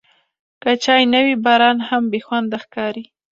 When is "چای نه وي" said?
0.83-1.35